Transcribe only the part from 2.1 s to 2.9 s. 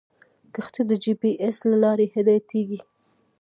هدایتېږي.